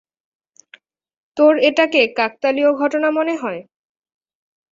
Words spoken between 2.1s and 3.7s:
কাকতালীয় ঘটনা মনে হয়?